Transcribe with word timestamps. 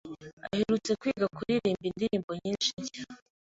aherutse 0.45 0.91
kwiga 0.99 1.25
kuririmba 1.35 1.85
indirimbo 1.87 2.31
nyinshi 2.41 2.69
nshya. 2.81 3.01